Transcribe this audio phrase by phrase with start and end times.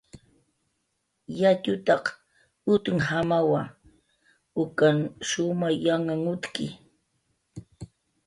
[1.39, 2.05] Yatxutanq
[2.73, 3.61] utnjamawa,
[4.63, 6.65] ukan shumay yanhan utki